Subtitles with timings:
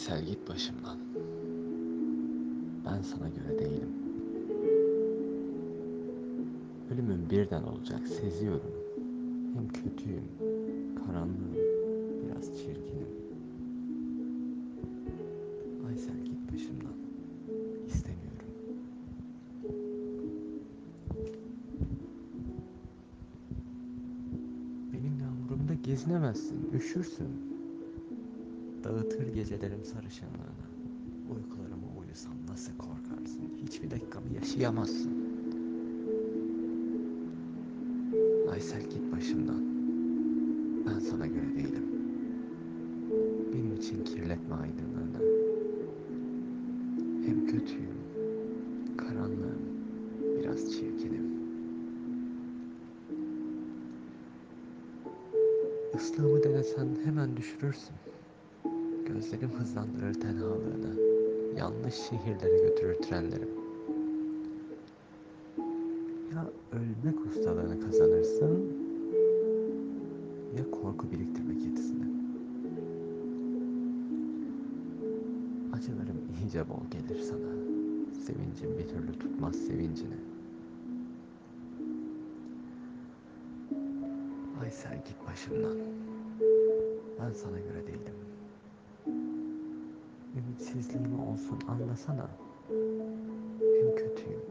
[0.00, 0.98] Aysel git başımdan.
[2.86, 3.88] Ben sana göre değilim.
[6.94, 8.72] Ölümün birden olacak seziyorum.
[9.54, 10.24] Hem kötüyüm,
[11.06, 11.54] karanlığım,
[12.24, 13.08] biraz çirkinim.
[15.88, 16.96] Aysel git başımdan.
[17.86, 18.50] İstemiyorum.
[24.92, 27.59] Benim yağmurumda gezinemezsin, üşürsün.
[28.84, 30.66] Dağıtır gecelerim sarışınlığını.
[31.34, 33.50] Uykularıma uyusam nasıl korkarsın?
[33.62, 35.12] Hiçbir dakikamı yaşayamazsın.
[38.52, 39.62] Aysel git başımdan.
[40.86, 41.86] Ben sana göre değilim.
[43.52, 45.40] Benim için kirletme aydınlığını.
[47.26, 47.98] Hem kötüyüm,
[48.96, 49.62] karanlığım,
[50.38, 51.30] biraz çirkinim.
[55.94, 57.94] Islığımı denesen hemen düşürürsün.
[59.14, 61.00] Gözlerim hızlandırır tenhalığını.
[61.58, 63.48] Yanlış şehirlere götürür trenlerim.
[66.34, 68.72] Ya ölmek ustalığını kazanırsın
[70.58, 72.04] ya korku biriktirmek yetisini.
[75.72, 77.50] Acılarım iyice bol gelir sana.
[78.24, 80.16] Sevincim bir türlü tutmaz sevincini.
[84.62, 85.76] Aysel git başımdan.
[87.20, 88.29] Ben sana göre değilim.
[90.60, 92.30] Ümitsizliğimi olsun anlasana.
[93.58, 94.42] Hem kötüyüm,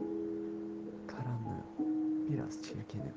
[1.06, 3.14] karanlığım, biraz çirkinim.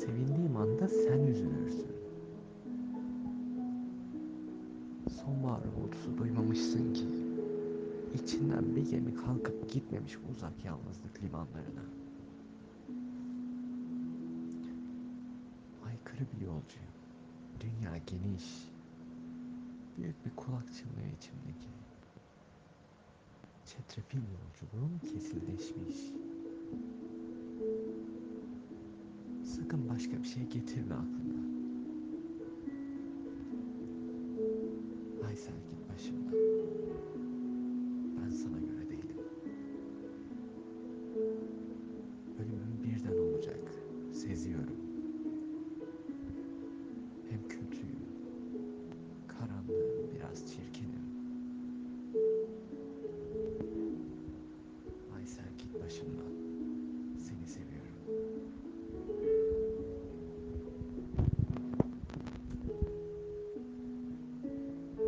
[0.00, 1.96] Sevindiğim anda sen üzülürsün.
[5.24, 7.04] Sonbahar uğultusu duymamışsın ki.
[8.14, 11.84] İçinden bir gemi kalkıp gitmemiş uzak yalnızlık limanlarına.
[15.86, 16.92] Aykırı bir yolcuyum.
[17.60, 18.75] Dünya geniş.
[19.98, 21.68] Büyük bir kulak çınlıyor içimdeki.
[23.66, 25.96] Çetrefil yolculuğum kesinleşmiş.
[29.44, 31.46] Sakın başka bir şey getirme aklına.
[35.26, 36.34] Aysel git başımdan.
[38.16, 39.16] Ben sana göre değilim.
[42.38, 43.60] Ölümüm birden olacak.
[44.12, 44.85] Seziyorum.